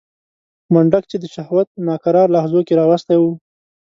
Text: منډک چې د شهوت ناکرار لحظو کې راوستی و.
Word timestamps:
منډک 0.73 1.03
چې 1.11 1.17
د 1.19 1.25
شهوت 1.33 1.67
ناکرار 1.87 2.27
لحظو 2.35 2.59
کې 2.67 2.77
راوستی 2.81 3.17
و. 3.19 3.23